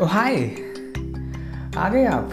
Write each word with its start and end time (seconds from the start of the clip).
ओ 0.00 0.04
हाय 0.04 0.36
आ 1.76 1.88
गए 1.88 2.04
आप। 2.04 2.30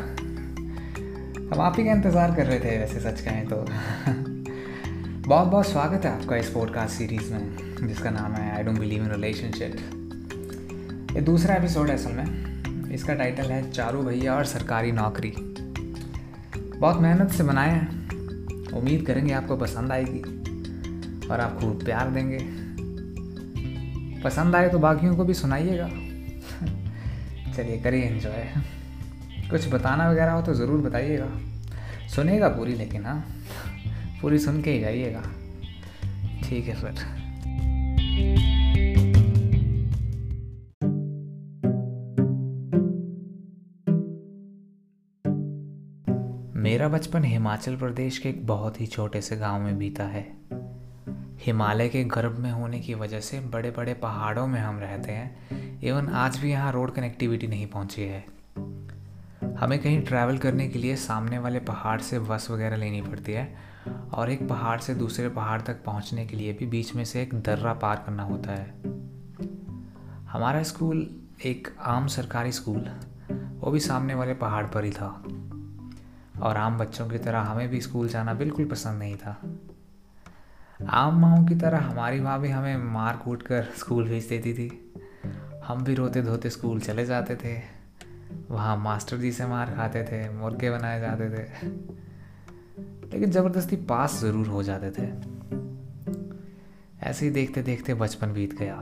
हम 1.53 1.61
आप 1.61 1.75
ही 1.77 1.85
का 1.85 1.91
इंतज़ार 1.91 2.35
कर 2.35 2.45
रहे 2.45 2.59
थे, 2.59 2.77
वैसे 2.77 2.99
सच 2.99 3.21
कहें 3.21 3.47
तो। 3.47 3.55
बहुत 5.29 5.47
बहुत 5.47 5.67
स्वागत 5.67 6.05
है 6.05 6.21
आपका 6.21 6.35
इस 6.35 6.49
पॉडकास्ट 6.49 6.95
सीरीज़ 6.95 7.33
में, 7.33 7.87
जिसका 7.87 8.09
नाम 8.09 8.31
है 8.31 8.57
I 8.57 8.63
don't 8.63 8.79
believe 8.79 9.03
in 9.03 9.11
relationship 9.11 9.75
ये 11.15 11.21
दूसरा 11.21 11.55
एपिसोड 11.55 11.89
है 11.89 11.95
असल 11.95 12.11
में। 12.11 12.91
इसका 12.91 13.13
टाइटल 13.13 13.43
है 13.43 13.71
चारू 13.71 14.03
भैया 14.03 14.35
और 14.35 14.45
सरकारी 14.45 14.91
नौकरी। 14.91 15.33
बहुत 16.79 17.01
मेहनत 17.01 17.31
से 17.31 17.43
बनाए 17.43 17.69
हैं। 17.69 18.73
उम्मीद 18.73 19.05
करेंगे 19.07 19.33
आपको 19.33 19.57
पसंद 19.57 19.91
आएगी 19.91 20.21
और 21.27 21.39
आप 21.39 21.59
खूब 21.59 21.85
प्यार 21.85 22.09
देंगे। 22.09 22.39
पसंद 24.23 24.55
आए 24.55 24.69
तो 24.69 24.79
बाकियों 24.79 25.15
को 25.15 25.25
भी 25.25 25.33
सुनाइएगा। 25.33 26.04
चलिए 27.55 27.79
करिए 27.79 28.07
इन्जॉय 28.07 28.47
कुछ 29.49 29.67
बताना 29.73 30.09
वगैरह 30.11 30.31
हो 30.31 30.41
तो 30.41 30.53
ज़रूर 30.53 30.81
बताइएगा। 30.81 31.27
सुनेगा 32.07 32.47
पूरी 32.49 32.75
लेकिन 32.75 33.05
हाँ। 33.05 33.19
पूरी 34.21 34.39
सुन 34.39 34.61
के 34.61 34.71
ही 34.71 34.79
जाइएगा। 34.79 35.21
ठीक 36.43 36.67
है 36.67 36.75
फिर। 36.75 37.23
मेरा 46.55 46.87
बचपन 46.87 47.23
हिमाचल 47.23 47.75
प्रदेश 47.75 48.17
के 48.17 48.29
एक 48.29 48.45
बहुत 48.47 48.81
ही 48.81 48.85
छोटे 48.85 49.21
से 49.21 49.35
गाँव 49.37 49.61
में 49.61 49.77
बीता 49.77 50.03
है। 50.03 50.25
हिमालय 51.45 51.89
के 51.89 52.03
गर्भ 52.03 52.37
में 52.39 52.51
होने 52.51 52.79
की 52.79 52.93
वजह 52.93 53.19
से 53.19 53.39
बड़े 53.39 53.71
बड़े 53.71 53.93
पहाड़ों 53.93 54.47
में 54.47 54.59
हम 54.59 54.79
रहते 54.79 55.11
हैं। 55.11 55.64
एवं 55.85 56.07
आज 56.07 56.37
भी 56.37 56.51
यहाँ 56.51 56.71
रोड 56.71 56.91
कनेक्टिविटी 56.91 57.47
नहीं 57.47 57.67
पहुँची 57.67 58.01
है। 58.01 58.25
हमें 59.59 59.79
कहीं 59.79 60.01
ट्रैवल 60.01 60.37
करने 60.37 60.67
के 60.67 60.79
लिए 60.79 60.95
सामने 60.95 61.39
वाले 61.39 61.59
पहाड़ 61.59 62.01
से 62.01 62.19
बस 62.19 62.47
वगैरह 62.51 62.75
लेनी 62.75 63.01
पड़ती 63.01 63.31
है 63.31 63.55
और 64.13 64.29
एक 64.29 64.49
पहाड़ 64.49 64.79
से 64.79 64.95
दूसरे 64.95 65.29
पहाड़ 65.29 65.61
तक 65.61 65.83
पहुँचने 65.83 66.25
के 66.25 66.37
लिए 66.37 66.53
भी 66.53 66.65
बीच 66.65 66.95
में 66.95 67.05
से 67.05 67.21
एक 67.21 67.35
दर्रा 67.35 67.73
पार 67.73 68.03
करना 68.05 68.23
होता 68.23 68.51
है। 68.51 68.73
हमारा 70.27 70.63
स्कूल 70.63 71.19
एक 71.45 71.67
आम 71.81 72.07
सरकारी 72.07 72.51
स्कूल 72.51 72.89
वो 73.31 73.71
भी 73.71 73.79
सामने 73.79 74.13
वाले 74.13 74.33
पहाड़ 74.33 74.65
पर 74.65 74.83
ही 74.83 74.91
था। 74.91 75.23
और 76.41 76.57
आम 76.57 76.77
बच्चों 76.77 77.09
की 77.09 77.17
तरह 77.17 77.39
हमें 77.39 77.69
भी 77.69 77.81
स्कूल 77.81 78.07
जाना 78.07 78.33
बिल्कुल 78.33 78.65
पसंद 78.65 78.99
नहीं 78.99 79.15
था। 79.15 79.41
आम 80.89 81.21
माओ 81.21 81.45
की 81.45 81.55
तरह 81.55 81.79
हमारी 81.79 82.19
माँ 82.21 82.41
भी 82.41 82.49
हमें 82.49 82.77
मार 82.77 83.17
कूट 83.17 83.43
कर 83.43 83.63
स्कूल 83.63 84.07
भेज 84.07 84.25
देती 84.25 84.53
थी। 84.53 84.81
हम 85.67 85.83
भी 85.83 85.93
रोते 85.93 86.21
धोते 86.21 86.49
स्कूल 86.49 86.79
चले 86.79 87.05
जाते 87.05 87.35
थे। 87.35 87.61
वहाँ 88.51 88.77
मास्टर 88.77 89.17
जी 89.17 89.31
से 89.31 89.45
मार 89.45 89.75
खाते 89.75 90.03
थे, 90.03 90.29
मुर्गे 90.29 90.71
बनाए 90.71 90.99
जाते 90.99 91.29
थे। 91.29 91.67
लेकिन 93.13 93.31
ज़बरदस्ती 93.31 93.75
पास 93.75 94.21
ज़रूर 94.21 94.47
हो 94.47 94.63
जाते 94.63 94.91
थे। 94.91 95.35
ऐसे 97.01 97.25
ही 97.25 97.31
देखते 97.31 97.61
देखते 97.61 97.93
बचपन 97.93 98.33
बीत 98.33 98.53
गया। 98.53 98.77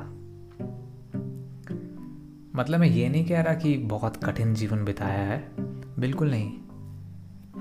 मतलब 2.55 2.79
मैं 2.79 2.87
ये 2.87 3.09
नहीं 3.09 3.25
कह 3.25 3.41
रहा 3.41 3.53
कि 3.53 3.77
बहुत 3.77 4.23
कठिन 4.23 4.53
जीवन 4.53 4.85
बिताया 4.85 5.19
है। 5.19 5.51
बिल्कुल 5.99 6.31
नहीं। 6.31 6.59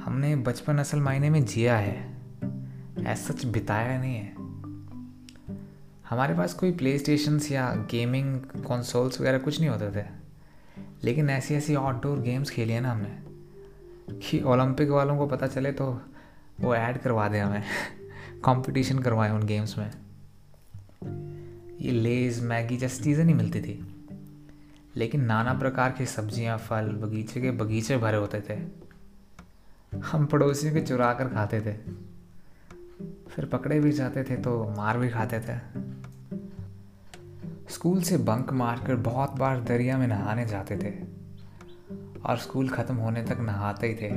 हमने 0.00 0.36
बचपन 0.36 0.78
असल 0.78 1.00
मायने 1.00 1.30
में 1.30 1.44
जिया 1.44 1.76
है। 1.76 2.18
ऐसा 3.06 3.32
सच 3.32 3.44
बिताया 3.44 4.00
नहीं 4.00 4.16
है। 4.16 4.41
हमारे 6.12 6.34
पास 6.34 6.54
कोई 6.54 6.72
प्ले 6.72 6.98
स्टेशन 6.98 7.40
या 7.52 7.74
गेमिंग 7.74 8.40
कंसोल्स 8.40 9.20
वगैरह 9.20 9.38
कुछ 9.38 9.60
नहीं 9.60 9.70
होते 9.70 10.00
थे। 10.00 10.04
लेकिन 11.04 11.30
ऐसी 11.30 11.54
ऐसी 11.54 11.74
आउटडोर 11.74 12.20
गेम्स 12.20 12.50
खेली 12.50 12.72
है 12.72 12.80
ना 12.80 12.92
हमने। 12.92 13.18
कि 14.16 14.40
ओलंपिक 14.40 14.88
वालों 14.88 15.18
को 15.18 15.26
पता 15.26 15.46
चले 15.46 15.72
तो 15.72 16.02
वो 16.60 16.74
ऐड 16.74 16.98
करवा 16.98 17.28
दें 17.28 17.40
हमें। 17.40 17.62
कंपटीशन 18.44 18.98
करवाए 18.98 19.30
उन 19.30 19.46
गेम्स 19.46 19.78
में। 19.78 19.90
ये 21.80 21.92
लेज 21.92 22.42
मैगी 22.42 22.76
जैसी 22.76 23.04
चीज़ें 23.04 23.24
नहीं 23.24 23.36
मिलती 23.36 23.60
थी। 23.60 24.06
लेकिन 24.96 25.24
नाना 25.24 25.54
प्रकार 25.54 25.92
की 25.92 26.06
सब्ज़ियाँ, 26.06 26.58
फल, 26.58 26.88
बगीचे 26.88 27.40
के 27.40 27.50
बगीचे 27.50 27.96
भरे 27.96 28.16
होते 28.16 28.40
थे। 28.40 28.58
हम 29.98 30.26
पड़ोसियों 30.26 30.74
के 30.74 30.80
चुरा 30.80 31.14
कर 31.14 31.28
खाते 31.28 31.60
थे। 31.60 32.02
फिर 33.30 33.44
पकड़े 33.44 33.80
भी 33.80 33.92
जाते 33.92 34.24
थे 34.24 34.36
तो 34.36 34.74
मार 34.76 34.98
भी 34.98 35.08
खाते 35.08 35.40
थे। 35.40 35.82
स्कूल 37.72 38.02
से 38.02 38.16
बंक 38.16 38.52
मारकर 38.52 38.96
बहुत 38.96 39.32
बार 39.32 39.60
दरिया 39.60 39.98
में 39.98 40.06
नहाने 40.06 40.46
जाते 40.46 40.76
थे 40.76 40.90
और 42.26 42.38
स्कूल 42.38 42.68
ख़त्म 42.68 42.94
होने 42.94 43.22
तक 43.22 43.38
नहाते 43.40 43.86
ही 43.86 43.94
थे। 43.94 44.14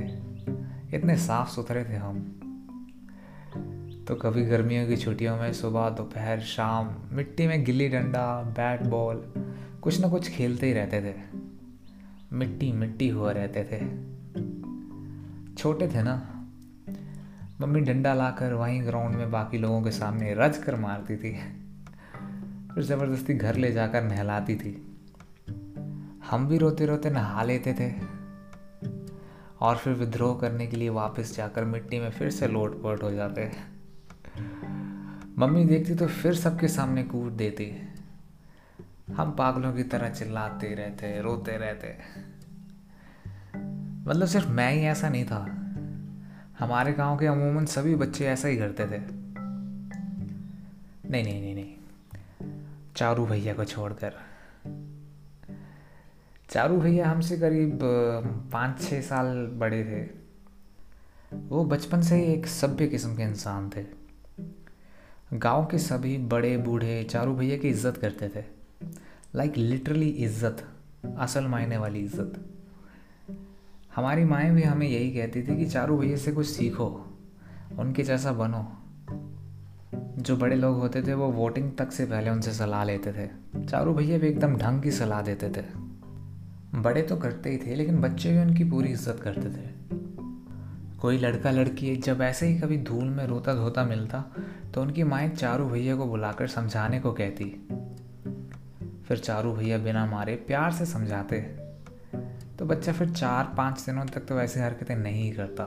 इतने 0.98 1.18
साफ़ 1.18 1.50
सुथरे 1.50 1.84
थे 1.84 1.96
हम। 1.96 2.18
तो 4.08 4.16
कभी 4.16 4.46
गर्मियों 4.46 4.88
की 4.88 4.98
छुट्टियों 4.98 5.38
में 5.38 5.54
सुबह, 5.54 5.90
दोपहर, 5.90 6.40
शाम 6.40 6.96
मिट्टी 7.12 7.48
में 7.48 7.64
गिल्ली 7.64 7.90
डंडा, 7.90 8.42
बैट 8.42 8.82
बॉल, 8.82 9.34
कुछ 9.82 10.02
ना 10.02 10.08
कुछ 10.08 10.30
खेलते 10.30 10.68
ही 10.68 10.74
रहते 10.74 11.02
थे। 11.02 11.40
मिट्टी 12.34 12.72
मिट्टी 12.72 13.10
हुआ 13.10 13.32
रहते 13.32 13.64
थे। 13.64 13.80
छोटे 15.54 15.88
थे 15.88 16.04
ना। 16.04 16.48
मम्मी 17.62 17.80
डंडा 17.80 18.14
लाकर 18.14 18.54
वहीं 18.54 18.88
ग्राउंड 18.88 19.16
में 19.16 19.32
बाकी 19.32 19.58
लोगों 19.58 19.82
के 19.82 19.92
सामने 19.92 20.34
रज 20.34 20.58
कर 20.58 20.76
मारती 20.76 21.18
थी। 21.18 21.62
फिर 22.76 22.84
ज़बरदस्ती 22.84 23.34
घर 23.34 23.56
ले 23.56 23.72
जाकर 23.72 24.04
नहलाती 24.04 24.56
थी। 24.56 24.98
हम 26.30 26.48
भी 26.48 26.58
रोते 26.58 26.86
रोते 26.86 27.10
नहा 27.10 27.44
लेते 27.44 27.74
थे। 27.74 27.94
और 29.60 29.78
फिर 29.78 29.94
विद्रोह 29.94 30.40
करने 30.40 30.68
के 30.68 30.78
लिए 30.78 30.90
वापस 30.90 31.36
जाकर 31.36 31.66
मिट्टी 31.66 32.00
में 32.00 32.10
फिर 32.10 32.30
से 32.32 32.48
लोट 32.48 32.82
पोट 32.82 33.04
हो 33.04 33.12
जाते 33.12 33.52
मम्मी 35.38 35.66
देखती 35.66 35.96
तो 35.96 36.08
फिर 36.08 36.34
सबके 36.34 36.68
सामने 36.68 37.04
कूद 37.04 37.34
देती। 37.34 37.82
हम 39.14 39.32
पागलों 39.32 39.74
की 39.74 39.84
तरह 39.84 40.10
चिल्लाते 40.10 40.68
रहते, 40.68 41.22
रोते 41.22 41.58
रहते। 41.58 41.98
मतलब 44.10 44.28
सिर्फ़ 44.28 44.48
मैं 44.48 44.72
ही 44.72 44.82
ऐसा 44.82 45.10
नहीं 45.10 45.26
था। 45.26 45.42
हमारे 46.60 46.94
गाँव 46.94 47.18
के 47.20 47.26
अमूमन 47.26 47.66
सभी 47.66 47.96
बच्चे 47.96 48.26
ऐसा 48.26 48.48
ही 48.48 48.58
करते 48.58 48.86
थे। 48.86 49.00
नहीं 51.10 51.24
नहीं 51.24 51.42
नहीं 51.42 51.56
नहीं। 51.56 51.75
चारू 52.96 53.26
भैया 53.26 53.54
को 53.54 53.64
छोड़कर। 53.66 54.14
चारू 56.50 56.78
भैया 56.78 57.10
हमसे 57.10 57.38
करीब 57.38 57.80
पाँच 58.54 58.82
छः 58.82 59.02
साल 59.02 59.36
बड़े 59.60 59.84
थे। 59.84 60.04
वो 61.50 61.64
बचपन 61.66 62.02
से 62.02 62.16
ही 62.16 62.34
एक 62.34 62.48
सभ्य 62.48 62.88
किस्म 62.88 63.16
के 63.16 63.24
इंसान 63.24 63.70
थे। 63.70 63.84
गाँव 65.34 65.66
के 65.66 65.78
सभी 65.80 66.18
बड़े 66.28 66.56
बूढ़े 66.58 67.04
चारू 67.04 67.36
भैया 67.36 67.58
की 67.58 67.70
इज़्ज़त 67.70 67.98
करते 67.98 68.30
थे। 68.30 68.44
लाइक 69.36 69.58
लिटरली 69.58 70.10
इज़्ज़त, 70.10 70.64
असल 71.20 71.48
मायने 71.48 71.78
वाली 71.78 72.00
इज़्ज़त। 72.00 72.40
हमारी 73.96 74.24
माएँ 74.24 74.52
भी 74.52 74.64
हमें 74.64 74.88
यही 74.88 75.12
कहती 75.12 75.42
थी 75.44 75.58
कि 75.58 75.66
चारू 75.66 75.98
भैया 75.98 76.18
से 76.18 76.32
कुछ 76.32 76.48
सीखो, 76.48 76.88
उनके 77.80 78.04
जैसा 78.04 78.32
बनो। 78.34 78.66
जो 80.18 80.36
बड़े 80.38 80.56
लोग 80.56 80.78
होते 80.78 81.02
थे, 81.02 81.14
वो 81.14 81.28
वोटिंग 81.32 81.72
तक 81.78 81.92
से 81.92 82.06
पहले 82.06 82.30
उनसे 82.30 82.54
सलाह 82.54 82.84
लेते 82.84 83.12
थे। 83.14 83.28
चारू 83.66 83.94
भैया 83.94 84.18
भी 84.18 84.28
एकदम 84.28 84.56
ढंग 84.58 84.82
की 84.82 84.92
सलाह 84.92 85.22
देते 85.22 85.50
थे। 85.50 85.64
बड़े 86.76 87.02
तो 87.02 87.16
करते 87.16 87.50
ही 87.50 87.58
थे, 87.58 87.76
लेकिन 87.76 88.02
बच्चे 88.02 88.32
भी 88.32 88.40
उनकी 88.40 88.64
पूरी 88.64 88.90
इज़्ज़त 88.90 89.20
करते 89.20 89.50
थे। 89.50 89.74
कोई 91.00 91.18
लड़का 91.18 91.52
लड़की, 91.52 91.96
जब 91.96 92.22
ऐसे 92.22 92.48
ही 92.48 92.60
कभी 92.60 92.78
धूल 92.78 93.04
में 93.04 93.26
रोता 93.28 93.54
धोता 93.54 93.84
मिलता 93.84 94.24
तो 94.74 94.82
उनकी 94.82 95.04
माएँ 95.04 95.30
चारू 95.30 95.66
भैया 95.66 95.96
को 95.96 96.06
बुलाकर 96.06 96.48
समझाने 96.48 97.00
को 97.00 97.12
कहती। 97.12 97.46
फिर 99.08 99.18
चारू 99.18 99.52
भैया 99.54 99.78
बिना 99.78 100.06
मारे 100.06 100.36
प्यार 100.36 100.72
से 100.72 100.86
समझाते। 100.86 101.40
तो 102.60 102.66
बच्चा 102.66 102.94
फिर 102.94 103.10
चार, 103.10 103.54
पाँच 103.58 103.86
दिनों 103.86 104.06
तक 104.06 104.26
तो 104.26 104.36
वैसे 104.36 104.62
हरकतें 104.62 104.96
नहीं 104.96 105.32
करता। 105.32 105.66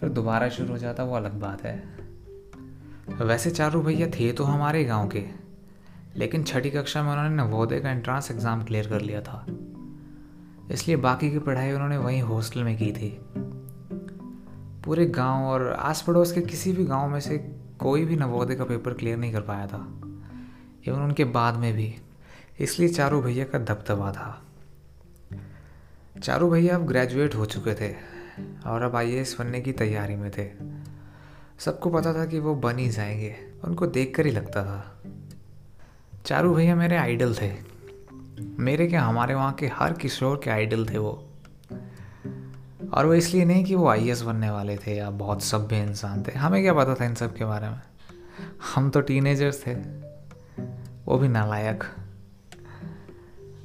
फिर 0.00 0.08
दोबारा 0.08 0.48
शुरू 0.48 0.72
हो 0.72 0.78
जाता, 0.78 1.04
वो 1.04 1.16
अलग 1.16 1.40
बात 1.40 1.62
है। 1.62 2.03
वैसे 3.08 3.50
चारू 3.50 3.80
भैया 3.82 4.06
थे 4.10 4.30
तो 4.32 4.44
हमारे 4.44 4.84
गाँव 4.84 5.08
के, 5.08 5.24
लेकिन 6.16 6.44
छठी 6.44 6.70
कक्षा 6.70 7.02
में 7.02 7.10
उन्होंने 7.12 7.34
नवोदय 7.36 7.80
का 7.80 7.90
एंट्रांस 7.90 8.30
एग्ज़ाम 8.30 8.62
क्लियर 8.64 8.88
कर 8.88 9.00
लिया 9.00 9.20
था। 9.20 9.44
इसलिए 10.70 10.96
बाकी 10.96 11.30
की 11.30 11.38
पढ़ाई 11.38 11.72
उन्होंने 11.72 11.96
वहीं 11.96 12.22
हॉस्टल 12.22 12.62
में 12.64 12.76
की 12.78 12.90
थी। 12.92 13.10
पूरे 14.84 15.06
गाँव 15.06 15.44
और 15.44 15.68
आस 15.72 16.02
पड़ोस 16.02 16.32
के 16.32 16.40
किसी 16.40 16.72
भी 16.72 16.84
गाँव 16.84 17.08
में 17.08 17.20
से 17.20 17.38
कोई 17.78 18.04
भी 18.04 18.16
नवोदय 18.16 18.54
का 18.54 18.64
पेपर 18.64 18.94
क्लियर 18.94 19.16
नहीं 19.18 19.32
कर 19.32 19.40
पाया 19.40 19.66
था 19.66 19.78
एवं 20.88 21.04
उनके 21.04 21.24
बाद 21.24 21.56
में 21.56 21.72
भी। 21.74 21.94
इसलिए 22.60 22.88
चारू 22.88 23.20
भैया 23.22 23.44
का 23.44 23.58
दबदबा 23.58 24.10
था। 24.12 24.42
चारू 26.22 26.50
भैया 26.50 26.74
अब 26.74 26.86
ग्रेजुएट 26.86 27.34
हो 27.34 27.46
चुके 27.46 27.74
थे 27.74 27.92
और 28.66 28.82
अब 28.82 28.96
आईएएस 28.96 29.36
बनने 29.38 29.60
की 29.60 29.72
तैयारी 29.72 30.16
में 30.16 30.30
थे। 30.30 30.44
सबको 31.58 31.90
पता 31.90 32.14
था 32.14 32.26
कि 32.26 32.38
वो 32.38 32.54
बन 32.54 32.78
ही 32.78 32.88
जाएँगे। 32.88 33.36
उनको 33.64 33.86
देख 33.86 34.16
कर 34.16 34.26
ही 34.26 34.32
लगता 34.32 34.64
था। 34.64 35.02
चारू 36.26 36.54
भैया 36.54 36.76
मेरे 36.76 36.96
आइडल 36.96 37.34
थे। 37.34 37.74
मेरे 38.58 38.86
क्या, 38.86 39.02
हमारे 39.02 39.34
वहाँ 39.34 39.52
के 39.52 39.66
हर 39.66 39.92
किशोर 39.92 40.40
के 40.44 40.50
आइडल 40.50 40.86
थे 40.86 40.98
वो। 40.98 41.28
और 42.94 43.06
वो 43.06 43.14
इसलिए 43.14 43.44
नहीं 43.44 43.64
कि 43.64 43.74
वो 43.74 43.88
आई 43.88 44.12
बनने 44.12 44.50
वाले 44.50 44.76
थे 44.76 44.96
या 44.96 45.10
बहुत 45.10 45.42
सभ्य 45.42 45.82
इंसान 45.82 46.22
थे। 46.22 46.32
हमें 46.32 46.62
क्या 46.62 46.74
पता 46.74 46.94
था 46.94 47.04
इन 47.04 47.14
सब 47.14 47.34
के 47.34 47.44
बारे 47.44 47.68
में? 47.68 47.80
हम 48.74 48.90
तो 48.90 49.00
टीनेजर्स 49.00 49.66
थे। 49.66 49.74
वो 51.04 51.18
भी 51.18 51.28
नालायक। 51.28 51.84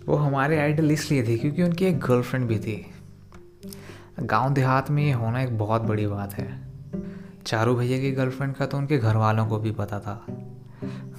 वो 0.05 0.15
हमारे 0.15 0.59
आइडल 0.59 0.91
इसलिए 0.91 1.27
थे 1.27 1.37
क्योंकि 1.37 1.63
उनकी 1.63 1.85
एक 1.85 1.99
गर्लफ्रेंड 1.99 2.47
भी 2.47 2.59
थी। 2.59 2.91
गाँव 4.19 4.53
देहात 4.53 4.91
में 4.91 5.03
ये 5.03 5.11
होना 5.11 5.41
एक 5.41 5.57
बहुत 5.57 5.81
बड़ी 5.81 6.07
बात 6.07 6.33
है। 6.33 6.68
चारू 7.45 7.75
भैया 7.75 7.99
की 7.99 8.11
गर्लफ्रेंड 8.11 8.55
का 8.55 8.65
तो 8.65 8.77
उनके 8.77 8.97
घर 8.97 9.17
वालों 9.17 9.47
को 9.47 9.57
भी 9.57 9.71
पता 9.71 9.99
था। 9.99 10.25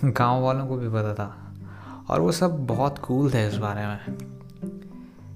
गाँव 0.05 0.43
वालों 0.43 0.67
को 0.67 0.77
भी 0.77 0.89
पता 0.89 1.15
था। 1.15 1.55
और 2.11 2.21
वो 2.21 2.33
सब 2.33 2.67
बहुत 2.67 2.99
कूल 2.99 3.35
थे 3.35 3.49
इस 3.49 3.57
बारे 3.57 3.87
में। 3.87 4.05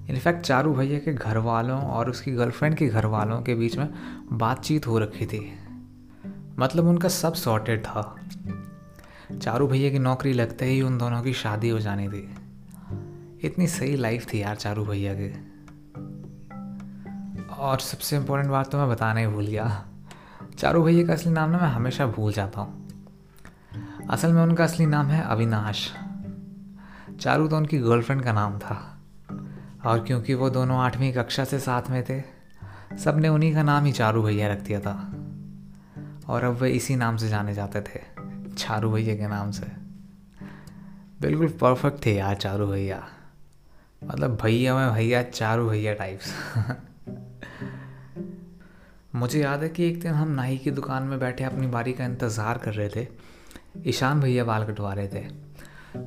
इनफैक्ट 0.09 0.41
चारू 0.41 0.73
भैया 0.73 0.99
के 0.99 1.13
घर 1.13 1.37
वालों 1.37 1.81
और 1.81 2.09
उसकी 2.09 2.31
गर्लफ्रेंड 2.31 2.75
के 2.75 2.87
घर 2.87 3.05
वालों 3.05 3.41
के 3.41 3.55
बीच 3.55 3.77
में 3.77 3.93
बातचीत 4.33 4.87
हो 4.87 4.99
रखी 4.99 5.25
थी। 5.25 5.53
मतलब 6.59 6.85
उनका 6.85 7.09
सब 7.09 7.33
सॉर्टेड 7.33 7.85
था। 7.85 8.15
चारू 9.41 9.67
भैया 9.67 9.91
की 9.91 9.99
नौकरी 9.99 10.33
लगते 10.33 10.65
ही 10.65 10.81
उन 10.81 10.97
दोनों 10.97 11.21
की 11.21 11.33
शादी 11.33 11.69
हो 11.69 11.79
जानी 11.79 12.09
थी। 12.09 12.35
इतनी 13.43 13.67
सही 13.67 13.95
लाइफ 13.95 14.33
थी 14.33 14.41
यार 14.41 14.55
चारू 14.55 14.85
भैया 14.85 15.13
की। 15.13 15.51
और 17.59 17.79
सबसे 17.79 18.17
इम्पोर्टेंट 18.17 18.51
बात 18.51 18.71
तो 18.71 18.77
मैं 18.77 18.89
बताना 18.89 19.19
ही 19.19 19.27
भूल 19.27 19.45
गया। 19.45 19.85
चारू 20.59 20.83
भैया 20.83 21.07
का 21.07 21.13
असली 21.13 21.31
नाम 21.31 21.49
ना 21.49 21.57
मैं 21.57 21.67
हमेशा 21.67 22.07
भूल 22.07 22.33
जाता 22.33 22.61
हूँ। 22.61 22.87
असल 24.09 24.33
में 24.33 24.43
उनका 24.43 24.63
असली 24.63 24.85
नाम 24.85 25.05
है 25.07 25.23
अविनाश। 25.23 25.93
चारू 27.19 27.47
तो 27.47 27.57
उनकी 27.57 27.77
गर्लफ्रेंड 27.77 28.23
का 28.23 28.33
नाम 28.33 28.59
था। 28.59 29.01
और 29.85 30.03
क्योंकि 30.03 30.33
वो 30.33 30.49
दोनों 30.49 30.77
आठवीं 30.77 31.13
कक्षा 31.13 31.43
से 31.43 31.59
साथ 31.59 31.81
में 31.89 32.03
थे 32.03 32.23
सबने 32.97 33.29
उन्हीं 33.29 33.53
का 33.53 33.63
नाम 33.63 33.83
ही 33.85 33.91
चारू 33.91 34.23
भैया 34.23 34.47
रख 34.47 34.59
दिया 34.59 34.79
था। 34.79 35.13
और 36.27 36.43
अब 36.43 36.53
वे 36.53 36.69
इसी 36.69 36.95
नाम 36.95 37.17
से 37.17 37.29
जाने 37.29 37.53
जाते 37.53 37.81
थे, 37.81 38.01
चारू 38.57 38.91
भैया 38.91 39.15
के 39.15 39.27
नाम 39.27 39.51
से। 39.51 39.67
बिल्कुल 41.21 41.47
परफेक्ट 41.47 42.05
थे 42.05 42.15
यार 42.15 42.35
चारू 42.35 42.67
भैया। 42.67 43.07
मतलब 44.03 44.37
भैया 44.43 44.75
में 44.75 44.93
भैया, 44.93 45.23
चारू 45.23 45.69
भैया 45.69 45.93
टाइप्स 45.93 46.33
मुझे 49.15 49.39
याद 49.39 49.63
है 49.63 49.69
कि 49.69 49.87
एक 49.87 49.99
दिन 50.01 50.11
हम 50.11 50.31
नाई 50.31 50.57
की 50.57 50.71
दुकान 50.71 51.03
में 51.03 51.19
बैठे 51.19 51.43
अपनी 51.43 51.67
बारी 51.67 51.93
का 51.93 52.05
इंतज़ार 52.05 52.57
कर 52.57 52.73
रहे 52.73 52.89
थे। 52.89 53.07
ईशान 53.87 54.21
भैया 54.21 54.43
बाल 54.43 54.65
कटवा 54.65 54.93
रहे 54.93 55.07
थे। 55.07 55.23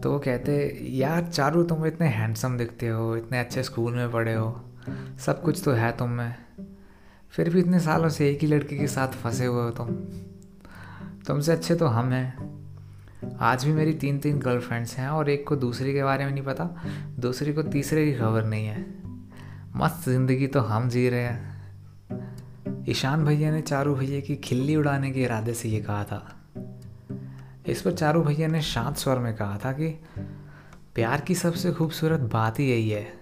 तो 0.00 0.12
वो 0.12 0.18
कहते, 0.18 0.78
यार, 0.90 1.26
चारू, 1.26 1.62
तुम 1.62 1.86
इतने 1.86 2.08
हैंडसम 2.08 2.56
दिखते 2.56 2.88
हो, 2.88 3.16
इतने 3.16 3.40
अच्छे 3.40 3.62
स्कूल 3.62 3.94
में 3.94 4.10
पढ़े 4.12 4.34
हो। 4.34 4.64
सब 5.18 5.42
कुछ 5.42 5.62
तो 5.64 5.72
है 5.72 5.96
तुम 5.96 6.10
में। 6.10 6.34
फिर 7.30 7.50
भी 7.50 7.60
इतने 7.60 7.80
सालों 7.80 8.08
से 8.08 8.30
एक 8.30 8.38
ही 8.40 8.46
लड़की 8.46 8.78
के 8.78 8.86
साथ 8.86 9.08
फंसे 9.08 9.46
हुए 9.46 9.62
हो 9.62 9.70
तुम। 9.70 9.86
तुमसे 11.26 11.52
अच्छे 11.52 11.74
तो 11.74 11.86
हम 11.86 12.10
हैं। 12.10 12.58
आज 13.40 13.64
भी 13.64 13.72
मेरी 13.72 13.92
तीन 13.92 14.18
तीन 14.18 14.38
गर्लफ्रेंड्स 14.38 14.96
हैं 14.96 15.08
और 15.08 15.30
एक 15.30 15.48
को 15.48 15.56
दूसरी 15.56 15.92
के 15.92 16.02
बारे 16.02 16.24
में 16.24 16.32
नहीं 16.32 16.44
पता, 16.44 16.82
दूसरी 17.18 17.52
को 17.52 17.62
तीसरे 17.62 18.04
की 18.06 18.18
खबर 18.18 18.44
नहीं 18.44 18.66
है। 18.66 18.86
मस्त 19.76 20.08
ज़िंदगी 20.08 20.46
तो 20.46 20.60
हम 20.60 20.88
जी 20.88 21.08
रहे 21.08 21.22
हैं। 21.22 21.47
ईशान 22.88 23.24
भैया 23.24 23.50
ने 23.50 23.60
चारू 23.60 23.94
भैया 23.94 24.20
की 24.20 24.36
खिल्ली 24.36 24.76
उड़ाने 24.76 25.10
के 25.10 25.22
इरादे 25.22 25.54
से 25.54 25.68
ये 25.68 25.80
कहा 25.80 26.04
था। 26.04 26.36
इस 27.66 27.82
पर 27.82 27.92
चारू 27.92 28.22
भैया 28.22 28.48
ने 28.48 28.62
शांत 28.62 28.96
स्वर 28.96 29.18
में 29.18 29.36
कहा 29.36 29.58
था 29.64 29.72
कि 29.72 29.88
प्यार 30.94 31.20
की 31.20 31.34
सबसे 31.34 31.72
खूबसूरत 31.72 32.20
बात 32.20 32.58
ही 32.58 32.70
यही 32.70 32.90
है 32.90 33.20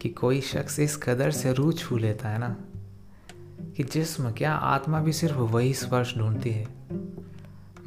कि 0.00 0.08
कोई 0.08 0.40
शख्स 0.40 0.78
इस 0.78 0.96
कदर 0.96 1.30
से 1.30 1.52
रूह 1.52 1.72
छू 1.72 1.98
लेता 1.98 2.28
है 2.28 2.38
ना 2.38 2.56
कि 3.76 3.84
जिस्म 3.84 4.32
क्या 4.32 4.52
आत्मा 4.52 5.00
भी 5.00 5.12
सिर्फ़ 5.12 5.36
वही 5.36 5.74
स्पर्श 5.74 6.14
ढूंढती 6.18 6.50
है। 6.50 6.68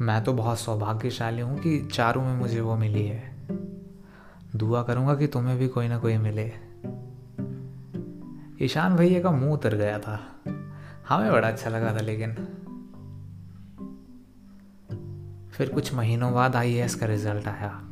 मैं 0.00 0.24
तो 0.24 0.32
बहुत 0.32 0.58
सौभाग्यशाली 0.58 1.40
हूँ 1.40 1.58
कि 1.58 1.88
चारों 1.92 2.22
में 2.22 2.36
मुझे 2.36 2.60
वो 2.60 2.76
मिली 2.76 3.06
है। 3.06 3.36
दुआ 4.56 4.82
करूँगा 4.82 5.14
कि 5.14 5.26
तुम्हें 5.26 5.58
भी 5.58 5.68
कोई 5.68 5.88
ना 5.88 5.98
कोई 5.98 6.16
मिले। 6.16 6.52
ईशान 8.64 8.96
भैया 8.96 9.22
का 9.22 9.30
मुँह 9.30 9.52
उतर 9.52 9.74
गया 9.74 9.98
था। 9.98 10.30
हमें 11.08 11.32
बड़ा 11.32 11.48
अच्छा 11.48 11.70
लगा 11.70 11.94
था 11.94 12.00
लेकिन 12.00 12.34
फिर 15.52 15.68
कुछ 15.68 15.94
महीनों 15.94 16.32
बाद 16.34 16.56
आई 16.56 16.74
एस 16.74 16.94
का 16.94 17.06
रिज़ल्ट 17.06 17.48
आया। 17.48 17.88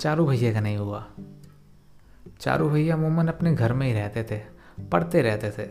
चारू 0.00 0.26
भैया 0.26 0.52
का 0.52 0.60
नहीं 0.60 0.76
हुआ। 0.76 1.06
चारू 2.40 2.68
भैया 2.70 2.94
अमूमन 2.94 3.28
अपने 3.28 3.54
घर 3.54 3.72
में 3.72 3.86
ही 3.86 3.92
रहते 3.92 4.22
थे, 4.22 4.38
पढ़ते 4.84 5.22
रहते 5.22 5.50
थे। 5.50 5.68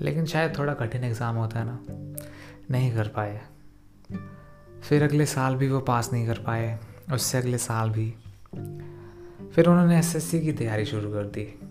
लेकिन 0.00 0.26
शायद 0.26 0.58
थोड़ा 0.58 0.74
कठिन 0.74 1.04
एग्ज़ाम 1.04 1.36
होता 1.36 1.58
है 1.58 1.66
ना, 1.66 1.78
नहीं 2.70 2.94
कर 2.94 3.08
पाए। 3.08 3.40
फिर 4.82 5.02
अगले 5.02 5.26
साल 5.26 5.54
भी 5.54 5.68
वो 5.68 5.80
पास 5.80 6.12
नहीं 6.12 6.26
कर 6.26 6.38
पाए, 6.38 6.78
उससे 7.12 7.38
अगले 7.38 7.58
साल 7.58 7.90
भी। 7.90 8.14
फिर 9.54 9.68
उन्होंने 9.68 9.98
एसएससी 9.98 10.40
की 10.40 10.52
तैयारी 10.52 10.84
शुरू 10.84 11.12
कर 11.12 11.26
दी। 11.26 11.69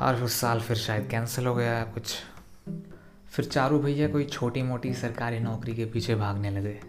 और 0.00 0.24
उस 0.24 0.32
साल 0.32 0.60
फिर 0.60 0.76
शायद 0.76 1.08
कैंसिल 1.10 1.46
हो 1.46 1.54
गया 1.54 1.84
कुछ। 1.84 2.16
फिर 3.30 3.44
चारू 3.44 3.78
भैया 3.78 4.08
कोई 4.08 4.24
छोटी 4.24 4.62
मोटी 4.62 4.94
सरकारी 4.94 5.38
नौकरी 5.38 5.74
के 5.74 5.84
पीछे 5.84 6.14
भागने 6.14 6.50
लगे। 6.50 6.80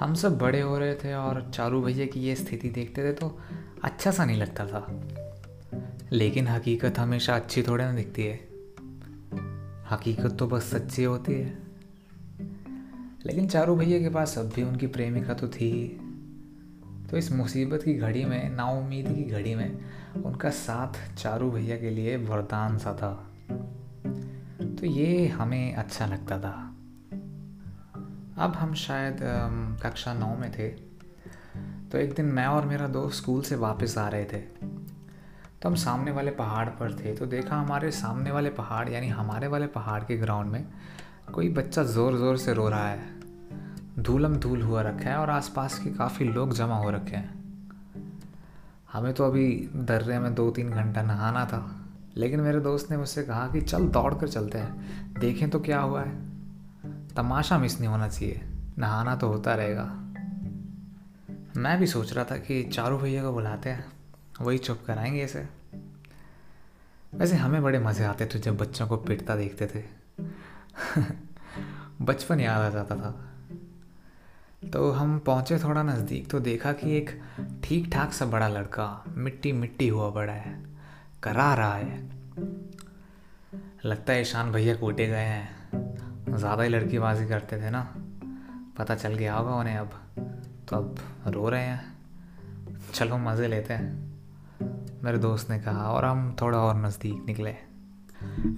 हम 0.00 0.14
सब 0.14 0.38
बड़े 0.38 0.60
हो 0.60 0.78
रहे 0.78 0.94
थे 0.94 1.14
और 1.14 1.50
चारू 1.54 1.82
भैया 1.82 2.06
की 2.06 2.20
ये 2.20 2.34
स्थिति 2.34 2.68
देखते 2.68 3.04
थे 3.04 3.12
तो 3.12 3.40
अच्छा 3.84 4.10
सा 4.10 4.24
नहीं 4.24 4.36
लगता 4.36 4.66
था। 4.66 5.08
लेकिन 6.12 6.48
हकीकत 6.48 6.98
हमेशा 6.98 7.36
अच्छी 7.36 7.62
थोड़े 7.62 7.84
ना 7.84 7.92
दिखती 7.92 8.24
है। 8.24 8.36
हकीकत 9.90 10.36
तो 10.38 10.46
बस 10.46 10.62
सच्ची 10.62 11.04
होती 11.04 11.32
है। 11.32 11.58
लेकिन 13.26 13.48
चारू 13.48 13.76
भैया 13.76 13.98
के 13.98 14.08
पास 14.08 14.38
अब 14.38 14.52
भी 14.56 14.62
उनकी 14.62 14.86
प्रेमिका 14.86 15.34
तो 15.34 15.48
थी। 15.48 16.00
तो 17.10 17.16
इस 17.16 17.32
मुसीबत 17.32 17.82
की 17.82 17.94
घड़ी 17.94 18.24
में 18.24 18.48
नाउमीद 18.50 19.08
की 19.08 19.24
घड़ी 19.24 19.54
में 19.54 19.78
उनका 20.24 20.50
साथ 20.50 21.16
चारू 21.16 21.50
भैया 21.50 21.76
के 21.76 21.90
लिए 21.90 22.16
वरदान 22.16 22.78
सा 22.78 22.92
था। 22.92 23.12
तो 24.76 24.86
ये 24.86 25.28
हमें 25.28 25.74
अच्छा 25.74 26.06
लगता 26.06 26.38
था। 26.38 26.54
अब 28.38 28.54
हम 28.56 28.74
शायद 28.74 29.18
कक्षा 29.82 30.14
नौ 30.14 30.34
में 30.36 30.50
थे। 30.52 30.68
तो 31.92 31.98
एक 31.98 32.14
दिन 32.14 32.26
मैं 32.26 32.46
और 32.46 32.66
मेरा 32.66 32.86
दोस्त 32.86 33.16
स्कूल 33.16 33.42
से 33.42 33.56
वापस 33.56 33.98
आ 33.98 34.08
रहे 34.08 34.24
थे। 34.24 34.40
तो 35.62 35.68
हम 35.68 35.74
सामने 35.74 36.10
वाले 36.10 36.30
पहाड़ 36.30 36.68
पर 36.68 36.94
थे। 36.94 37.14
तो 37.14 37.26
देखा 37.26 37.56
हमारे 37.56 37.90
सामने 37.90 38.30
वाले 38.30 38.50
पहाड़, 38.50 38.88
यानी 38.88 39.08
हमारे 39.08 39.46
वाले 39.46 39.66
पहाड़ 39.66 40.02
के 40.04 40.16
ग्राउंड 40.16 40.50
में 40.50 40.66
कोई 41.32 41.48
बच्चा 41.48 41.82
ज़ोर 41.82 42.16
ज़ोर 42.16 42.36
से 42.36 42.54
रो 42.54 42.68
रहा 42.68 42.88
है। 42.88 43.15
धूलम 43.98 44.36
धूल 44.36 44.62
हुआ 44.62 44.82
रखा 44.82 45.10
है 45.10 45.16
और 45.16 45.30
आसपास 45.30 45.78
के 45.78 45.90
काफ़ी 45.90 46.24
लोग 46.24 46.52
जमा 46.52 46.76
हो 46.76 46.90
रखे 46.90 47.16
हैं। 47.16 47.36
हमें 48.92 49.14
तो 49.14 49.24
अभी 49.24 49.70
दर्रे 49.74 50.18
में 50.18 50.34
दो 50.34 50.50
तीन 50.50 50.70
घंटा 50.70 51.02
नहाना 51.02 51.44
था, 51.44 51.86
लेकिन 52.16 52.40
मेरे 52.40 52.60
दोस्त 52.60 52.90
ने 52.90 52.96
मुझसे 52.96 53.22
कहा 53.22 53.48
कि 53.48 53.60
चल 53.60 53.88
दौड़ 53.88 54.14
कर 54.14 54.28
चलते 54.28 54.58
हैं, 54.58 55.04
देखें 55.18 55.50
तो 55.50 55.60
क्या 55.60 55.80
हुआ 55.80 56.02
है। 56.02 56.26
तमाशा 57.14 57.58
मिस 57.58 57.78
नहीं 57.78 57.88
होना 57.88 58.08
चाहिए, 58.08 58.44
नहाना 58.78 59.16
तो 59.16 59.28
होता 59.28 59.54
रहेगा। 59.54 59.84
मैं 61.56 61.78
भी 61.78 61.86
सोच 61.86 62.12
रहा 62.12 62.24
था 62.24 62.36
कि 62.36 62.62
चारों 62.62 63.00
भैया 63.00 63.22
को 63.22 63.32
बुलाते 63.32 63.70
हैं, 63.70 63.84
वही 64.40 64.58
चुप 64.58 64.80
कराएँगे 64.86 65.24
इसे। 65.24 65.48
वैसे 67.14 67.36
हमें 67.36 67.62
बड़े 67.62 67.78
मज़े 67.78 68.04
आते 68.04 68.26
थे 68.26 68.38
जब 68.38 68.56
बच्चों 68.56 68.86
को 68.86 68.96
पिटता 68.96 69.36
देखते 69.36 69.66
थे। 69.66 69.84
बचपन 72.02 72.40
याद 72.40 72.62
आ 72.62 72.68
जाता 72.68 72.96
था। 72.96 73.32
तो 74.72 74.90
हम 74.90 75.18
पहुँचे 75.18 75.58
थोड़ा 75.58 75.82
नज़दीक 75.82 76.30
तो 76.30 76.40
देखा 76.40 76.72
कि 76.72 76.96
एक 76.96 77.10
ठीक 77.64 77.88
ठाक 77.92 78.12
सा 78.12 78.26
बड़ा 78.26 78.48
लड़का 78.48 79.04
मिट्टी 79.08 79.52
मिट्टी 79.52 79.88
हुआ 79.88 80.08
बड़ा 80.10 80.32
है, 80.32 80.54
करा 81.22 81.52
रहा 81.54 81.74
है। 81.74 81.98
लगता 83.84 84.12
है 84.12 84.20
ईशान 84.20 84.52
भैया 84.52 84.74
कोटे 84.74 85.06
गए 85.06 85.16
हैं। 85.16 86.36
ज़्यादा 86.36 86.62
ही 86.62 86.68
लड़कीबाजी 86.68 87.26
करते 87.26 87.56
थे 87.56 87.70
ना। 87.70 87.82
पता 88.78 88.94
चल 88.94 89.14
गया 89.14 89.34
होगा 89.34 89.54
उन्हें 89.54 89.76
अब। 89.76 89.90
तो 90.68 90.76
अब 90.76 90.96
रो 91.26 91.48
रहे 91.48 91.62
हैं। 91.62 91.94
चलो 92.94 93.18
मज़े 93.18 93.48
लेते 93.48 93.74
हैं, 93.74 95.00
मेरे 95.04 95.18
दोस्त 95.18 95.50
ने 95.50 95.58
कहा, 95.58 95.90
और 95.90 96.04
हम 96.04 96.36
थोड़ा 96.42 96.58
और 96.58 96.76
नज़दीक 96.76 97.24
निकले। 97.26 97.54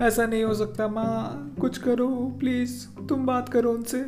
ऐसा 0.07 0.27
नहीं 0.27 0.43
हो 0.45 0.55
सकता 0.55 0.89
माँ, 0.89 1.55
कुछ 1.61 1.79
करो 1.79 2.09
प्लीज़ 2.39 2.87
तुम 3.09 3.27
बात 3.27 3.49
करो 3.49 3.73
उनसे। 3.73 4.01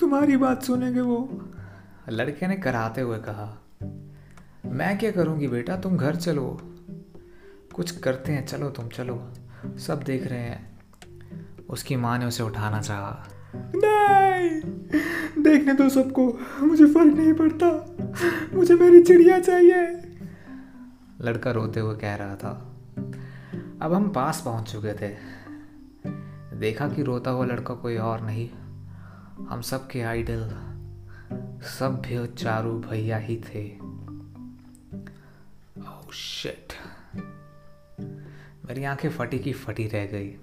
तुम्हारी 0.00 0.36
बात 0.36 0.62
सुनेंगे 0.62 1.00
वो। 1.00 1.42
लड़के 2.08 2.46
ने 2.46 2.56
कराते 2.56 3.00
हुए 3.00 3.18
कहा 3.18 3.62
मैं 4.66 4.98
क्या 4.98 5.10
करूँगी 5.10 5.48
बेटा? 5.48 5.76
तुम 5.76 5.96
घर 5.96 6.16
चलो। 6.16 6.60
कुछ 7.74 7.90
करते 7.90 8.32
हैं 8.32 8.46
चलो 8.46 8.70
तुम 8.70 8.88
चलो। 8.88 9.32
सब 9.78 10.02
देख 10.02 10.26
रहे 10.26 10.38
हैं। 10.38 10.78
उसकी 11.70 11.96
माँ 11.96 12.18
ने 12.18 12.24
उसे 12.26 12.42
उठाना 12.42 12.80
चाहा। 12.80 13.28
नहीं! 13.56 14.60
देखने 15.42 15.72
दो 15.72 15.88
सबको। 15.88 16.38
मुझे 16.66 16.86
फ़र्क 16.86 17.16
नहीं 17.16 17.32
पड़ता। 17.32 17.96
मुझे 18.54 18.74
मेरी 18.74 19.02
चिड़िया 19.02 19.38
चाहिए। 19.38 20.02
लड़का 21.20 21.50
रोते 21.50 21.80
हुए 21.80 21.96
कह 21.96 22.14
रहा 22.14 22.36
था। 22.36 22.76
अब 23.82 23.92
हम 23.92 24.08
पास 24.08 24.42
पहुँच 24.44 24.72
चुके 24.72 24.92
थे। 24.92 25.14
देखा 26.56 26.88
कि 26.88 27.02
रोता 27.02 27.30
हुआ 27.30 27.44
लड़का 27.46 27.74
कोई 27.74 27.96
और 27.96 28.20
नहीं। 28.20 28.50
हम 29.40 29.60
सब 29.60 29.88
के 29.90 30.00
आइडल 30.00 30.50
सभ्य 31.62 32.26
चारू 32.26 32.78
भैया 32.78 33.16
ही 33.16 33.36
थे। 33.36 33.78
Oh, 35.78 36.10
shit. 36.10 36.74
मेरी 38.68 38.84
आँखें 38.84 39.10
फटी 39.10 39.38
की 39.38 39.52
फटी 39.52 39.86
रह 39.86 40.06
गई। 40.06 40.34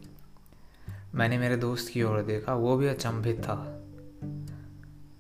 मैंने 1.16 1.38
मेरे 1.38 1.58
दोस्त 1.58 1.94
की 1.94 2.04
ओर 2.04 2.22
देखा 2.22 2.54
वो 2.54 2.78
भी 2.78 2.88
अचंभित 2.88 3.40
था। 3.40 3.84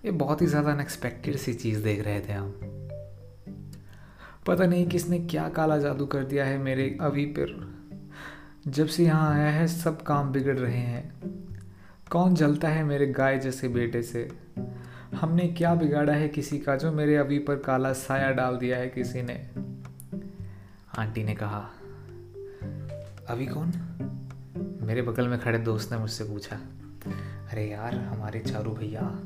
ये 0.05 0.11
बहुत 0.11 0.41
ही 0.41 0.47
ज़्यादा 0.47 0.71
अनएक्सपेक्टेड 0.71 1.35
सी 1.35 1.53
चीज़ 1.53 1.83
देख 1.83 2.03
रहे 2.03 2.19
थे 2.19 2.33
हम। 2.33 2.51
पता 4.47 4.65
नहीं 4.65 4.87
किसने 4.87 5.19
क्या 5.19 5.49
काला 5.49 5.77
जादू 5.77 6.05
कर 6.05 6.23
दिया 6.23 6.45
है 6.45 6.57
मेरे 6.57 6.97
अभी 7.01 7.25
पर। 7.25 7.73
जब 8.67 8.87
से 8.87 9.05
यहाँ 9.05 9.33
आया 9.33 9.49
है 9.49 9.67
सब 9.67 10.01
काम 10.01 10.31
बिगड़ 10.31 10.57
रहे 10.57 10.77
हैं। 10.77 11.23
कौन 12.13 12.35
जलता 12.35 12.69
है 12.69 12.83
मेरे 12.83 13.07
गाय 13.07 13.39
जैसे 13.39 13.67
बेटे 13.67 14.03
से? 14.03 14.31
हमने 15.15 15.47
क्या 15.47 15.75
बिगाड़ा 15.75 16.13
है 16.13 16.27
किसी 16.27 16.59
का 16.59 16.75
जो 16.75 16.91
मेरे 16.91 17.15
अभी 17.15 17.39
पर 17.39 17.55
काला 17.55 17.93
साया 17.93 18.31
डाल 18.31 18.57
दिया 18.57 18.77
है 18.77 18.89
किसी 18.89 19.21
ने? 19.21 19.49
आंटी 20.97 21.23
ने 21.23 21.35
कहा, 21.35 21.69
अभी 23.29 23.45
कौन? 23.45 23.73
मेरे 24.81 25.01
बगल 25.01 25.27
में 25.27 25.39
खड़े 25.39 25.59
दोस्त 25.59 25.91
ने 25.91 25.97
मुझसे 25.97 26.23
पूछा, 26.23 26.55
अरे 27.51 27.69
यार, 27.71 27.95
हमारे 27.95 28.39
चारू 28.39 28.71
भैया, 28.71 29.19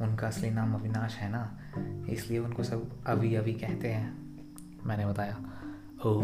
उनका 0.00 0.26
असली 0.26 0.50
नाम 0.50 0.74
अविनाश 0.74 1.16
है 1.16 1.30
ना? 1.30 1.58
इसलिए 2.08 2.38
उनको 2.38 2.62
सब 2.62 2.90
अभी 3.06 3.34
अभी 3.34 3.52
कहते 3.52 3.88
हैं। 3.88 4.18
मैंने 4.84 5.06
बताया 5.06 5.38
ओ 6.06 6.22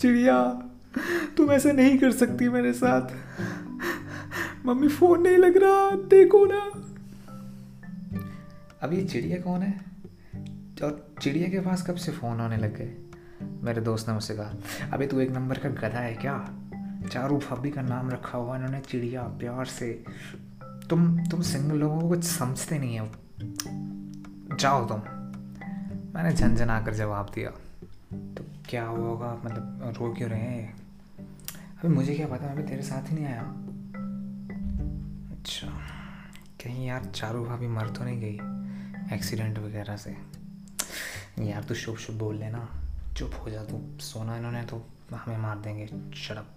चिड़िया 0.00 0.67
तुम 1.36 1.50
ऐसे 1.50 1.72
नहीं 1.72 1.98
कर 1.98 2.12
सकती 2.12 2.48
मेरे 2.48 2.72
साथ। 2.72 3.08
मम्मी, 4.66 4.88
फ़ोन 4.88 5.22
नहीं 5.22 5.36
लग 5.36 5.56
रहा। 5.56 5.90
देखो 5.90 6.46
ना। 6.46 6.70
अब 8.82 8.92
ये 8.92 9.04
चिड़िया 9.04 9.40
कौन 9.40 9.60
है? 9.60 9.80
और 10.84 11.14
चिड़िया 11.22 11.48
के 11.48 11.60
पास 11.60 11.86
कब 11.86 11.96
से 11.96 12.12
फ़ोन 12.12 12.40
होने 12.40 12.56
लग 12.56 12.76
गए? 12.76 12.96
मेरे 13.62 13.80
दोस्त 13.80 14.08
ने 14.08 14.14
मुझसे 14.14 14.34
कहा, 14.34 14.54
अबे 14.92 15.06
तू 15.06 15.20
एक 15.20 15.30
नंबर 15.30 15.58
का 15.58 15.68
गधा 15.68 15.98
है 15.98 16.14
क्या? 16.14 16.48
चारू 17.12 17.36
भाभी 17.36 17.70
का 17.70 17.82
नाम 17.82 18.10
रखा 18.10 18.38
हुआ 18.38 18.56
इन्होंने 18.56 18.80
चिड़िया, 18.80 19.22
प्यार 19.22 19.64
से। 19.64 20.04
तुम 20.90 21.24
तुम 21.26 21.42
सिंगल 21.42 21.76
लोगों 21.76 22.00
को 22.00 22.08
कुछ 22.08 22.24
समझते 22.24 22.78
नहीं 22.78 23.00
हो। 23.00 23.08
जाओ 24.56 24.88
तुम। 24.88 24.98
मैंने 26.14 26.32
झंझना 26.32 26.80
कर 26.80 26.94
जवाब 26.94 27.32
दिया 27.34 27.50
क्या 28.68 28.84
हुआ 28.84 29.08
होगा? 29.08 29.42
मतलब 29.44 29.80
रो 29.98 30.14
क्यों 30.14 30.30
रहे 30.30 30.40
हैं? 30.40 30.76
अभी 31.60 31.88
मुझे 31.88 32.14
क्या 32.14 32.26
पता? 32.26 32.54
मैं 32.54 32.66
तेरे 32.66 32.82
साथ 32.82 33.10
ही 33.10 33.14
नहीं 33.14 33.24
आया। 33.24 33.42
अच्छा। 35.30 35.66
कहीं 36.64 36.86
यार 36.86 37.04
चारू 37.04 37.44
भाभी 37.44 37.66
मर 37.66 37.88
तो 37.88 38.04
नहीं 38.04 38.20
गई? 38.20 38.34
एक्सीडेंट 39.16 39.58
वगैरह 39.58 39.96
से। 39.96 40.16
यार 41.38 41.64
तू 41.64 41.74
शुभ 41.74 41.96
शुभ 41.96 42.16
बोल 42.16 42.36
लेना। 42.36 42.68
चुप 43.16 43.30
हो 43.42 43.50
जा 43.50 43.64
तू। 43.64 43.98
सोना 43.98 44.36
इन्होंने 44.36 44.62
तो 44.62 44.86
हमें 45.14 45.38
मार 45.38 45.58
देंगे। 45.58 45.86
शड़प 46.16 46.48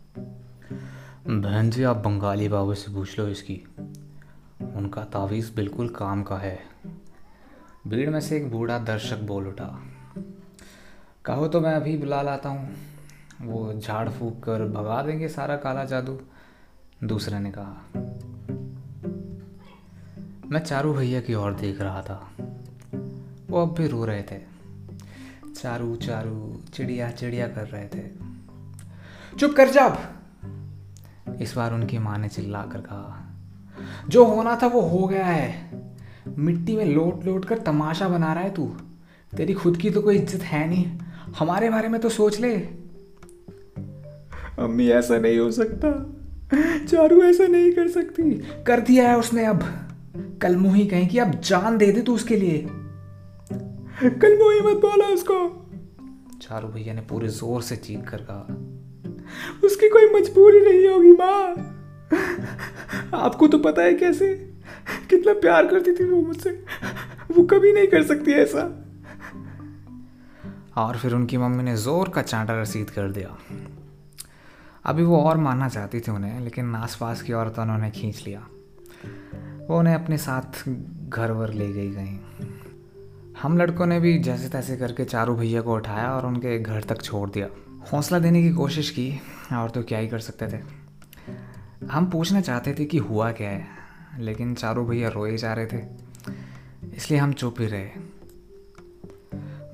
बहन 1.27 1.69
जी, 1.69 1.83
आप 1.83 1.97
बंगाली 1.97 2.49
बाबू 2.49 2.73
से 2.73 2.93
पूछ 2.93 3.19
लो 3.19 3.27
इसकी। 3.27 3.63
उनका 4.75 5.03
तावीज़ 5.03 5.55
बिल्कुल 5.55 5.89
काम 5.89 6.23
का 6.23 6.37
है। 6.37 6.59
भीड़ 7.87 8.09
में 8.09 8.21
से 8.21 8.37
एक 8.37 8.51
बूढ़ा 8.51 8.79
दर्शक 8.79 9.17
बोल 9.17 9.47
उठा। 9.47 9.83
कहो 11.25 11.47
तो 11.47 11.59
मैं 11.61 11.73
अभी 11.73 11.95
बुला 11.97 12.21
लाता 12.21 12.49
हूँ। 12.49 12.69
वो 13.41 13.73
झाड़ 13.73 14.09
फूक 14.09 14.39
कर 14.43 14.63
भगा 14.67 15.01
देंगे 15.01 15.27
सारा 15.27 15.55
काला 15.55 15.83
जादू। 15.85 16.17
दूसरे 17.03 17.39
ने 17.39 17.51
कहा, 17.51 17.75
मैं 20.45 20.59
चारू 20.59 20.93
भैया 20.93 21.21
की 21.21 21.33
ओर 21.33 21.53
देख 21.53 21.81
रहा 21.81 22.01
था। 22.01 22.15
वो 23.49 23.61
अब 23.61 23.73
भी 23.75 23.87
रो 23.87 24.05
रहे 24.05 24.23
थे। 24.23 24.39
चारू 25.53 25.95
चारू, 25.95 26.61
चिड़िया 26.73 27.09
चिड़िया 27.11 27.47
कर 27.47 27.67
रहे 27.67 27.87
थे। 27.87 28.03
चुप 29.37 29.53
कर 29.57 29.69
जा 29.69 29.85
इस 31.41 31.53
बार 31.55 31.73
उनकी 31.73 31.97
माँ 31.97 32.17
ने 32.17 32.29
चिल्ला 32.29 32.61
कर 32.63 32.81
कहा, 32.81 33.25
जो 34.09 34.25
होना 34.25 34.57
था 34.63 34.67
वो 34.67 34.81
हो 34.81 35.07
गया 35.07 35.25
है। 35.25 35.85
मिट्टी 36.27 36.75
में 36.75 36.85
लोट 36.85 37.25
लोट 37.25 37.45
कर 37.45 37.57
तमाशा 37.59 38.09
बना 38.09 38.33
रहा 38.33 38.43
है 38.43 38.53
तू। 38.53 38.67
तेरी 39.33 39.53
खुद 39.53 39.77
की 39.77 39.89
तो 39.89 40.01
कोई 40.01 40.17
इज़्ज़त 40.17 40.43
है 40.43 40.67
नहीं। 40.69 40.85
हमारे 41.35 41.69
बारे 41.69 41.87
में 41.87 42.01
तो 42.01 42.09
सोच 42.09 42.39
ले। 42.39 42.55
अम्मी 44.59 44.89
ऐसा 44.89 45.17
नहीं 45.17 45.39
हो 45.39 45.51
सकता। 45.51 45.91
चारू 46.85 47.23
ऐसा 47.23 47.47
नहीं 47.47 47.71
कर 47.71 47.87
सकती। 47.87 48.31
कर 48.63 48.79
दिया 48.79 49.09
है 49.09 49.17
उसने 49.17 49.45
अब। 49.45 49.63
कल 50.41 50.55
मुही 50.55 50.85
कहीं 50.85 51.07
कि 51.07 51.17
अब 51.17 51.31
जान 51.41 51.77
दे 51.77 51.91
दे 51.91 52.01
तू 52.01 52.15
उसके 52.15 52.35
लिए। 52.35 52.57
कल 54.03 54.37
मुही 54.43 54.59
मत 54.59 54.81
बोला 54.81 55.05
उसको। 55.05 55.67
चारू 56.41 56.67
भैया 56.67 56.93
ने 56.93 57.01
पूरे 57.01 57.27
ज़ोर 57.27 57.61
से 57.61 57.75
चीख 57.75 58.09
कर 58.09 58.17
कहा। 58.17 58.57
उसकी 59.63 59.89
कोई 59.89 60.21
मजबूरी 60.21 60.59
नहीं 60.59 60.87
होगी 60.87 61.11
माँ। 61.11 61.55
आपको 63.13 63.47
तो 63.47 63.57
पता 63.57 63.81
है 63.81 63.93
कैसे 63.93 64.35
कितना 65.09 65.33
प्यार 65.33 65.67
करती 65.67 65.91
थी 65.91 66.03
वो 66.03 66.21
मुझसे। 66.21 66.49
वो 67.31 67.43
कभी 67.43 67.73
नहीं 67.73 67.87
कर 67.87 68.03
सकती 68.03 68.31
ऐसा। 68.31 68.87
और 70.77 70.97
फिर 70.97 71.13
उनकी 71.13 71.37
मम्मी 71.37 71.63
ने 71.63 71.75
ज़ोर 71.77 72.09
का 72.09 72.21
चांटा 72.21 72.61
रसीद 72.61 72.89
कर 72.89 73.11
दिया। 73.11 73.37
अभी 74.85 75.03
वो 75.03 75.21
और 75.21 75.37
मानना 75.37 75.69
चाहती 75.69 75.99
थी 75.99 76.11
उन्हें, 76.11 76.39
लेकिन 76.39 76.75
आसपास 76.75 77.21
की 77.21 77.33
औरतों 77.33 77.65
ने 77.65 77.73
उन्हें 77.73 77.91
खींच 77.91 78.23
लिया। 78.25 78.39
वो 79.69 79.79
उन्हें 79.79 79.95
अपने 79.95 80.17
साथ 80.17 80.63
घर 81.09 81.31
वर 81.31 81.53
ले 81.53 81.71
गई 81.73 81.89
गई। 81.89 82.19
हम 83.41 83.57
लड़कों 83.57 83.85
ने 83.85 83.99
भी 83.99 84.17
जैसे 84.19 84.49
तैसे 84.49 84.77
करके 84.77 85.05
चारू 85.05 85.35
भैया 85.35 85.61
को 85.61 85.75
उठाया 85.75 86.11
और 86.11 86.25
उनके 86.25 86.57
घर 86.59 86.83
तक 86.83 87.01
छोड़ 87.01 87.29
दिया। 87.29 87.47
हौसला 87.93 88.19
देने 88.19 88.41
की 88.41 88.51
कोशिश 88.51 88.89
की, 88.89 89.11
और 89.53 89.69
तो 89.69 89.83
क्या 89.83 89.99
ही 89.99 90.07
कर 90.07 90.19
सकते 90.19 90.47
थे। 90.47 90.59
हम 91.87 92.05
पूछना 92.05 92.41
चाहते 92.41 92.73
थे 92.73 92.85
कि 92.85 92.97
हुआ 92.97 93.31
क्या 93.31 93.49
है, 93.49 93.67
लेकिन 94.19 94.53
चारू 94.55 94.85
भैया 94.85 95.09
रोए 95.09 95.37
जा 95.37 95.53
रहे 95.53 95.65
थे, 95.65 95.83
इसलिए 96.95 97.19
हम 97.19 97.33
चुप 97.33 97.61
ही 97.61 97.67
रहे। 97.67 97.89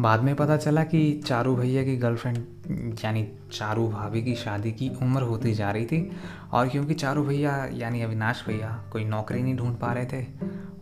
बाद 0.01 0.23
में 0.23 0.35
पता 0.35 0.57
चला 0.57 0.83
कि 0.83 0.99
चारू 1.25 1.55
भैया 1.55 1.83
की 1.83 1.95
गर्लफ्रेंड 1.97 2.37
यानी 3.03 3.27
चारू 3.51 3.87
भाभी 3.89 4.21
की 4.23 4.35
शादी 4.35 4.71
की 4.71 4.89
उम्र 5.01 5.21
होती 5.21 5.53
जा 5.53 5.71
रही 5.71 5.85
थी। 5.85 6.11
और 6.51 6.67
क्योंकि 6.69 6.93
चारू 6.93 7.23
भैया, 7.23 7.55
यानी 7.73 8.01
अविनाश 8.01 8.43
भैया, 8.47 8.69
कोई 8.91 9.05
नौकरी 9.05 9.41
नहीं 9.43 9.55
ढूंढ 9.55 9.75
पा 9.75 9.91
रहे 9.93 10.05
थे, 10.05 10.25